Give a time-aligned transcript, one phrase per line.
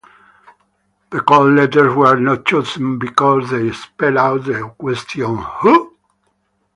[1.11, 5.95] The call letters were not chosen because they spell out the question Who?